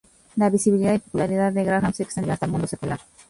La 0.37 0.49
visibilidad 0.49 0.95
y 0.95 0.97
popularidad 0.97 1.53
de 1.53 1.63
Graham 1.63 1.93
se 1.93 2.01
extendió 2.01 2.33
hasta 2.33 2.47
el 2.47 2.51
mundo 2.51 2.65
secular. 2.65 2.99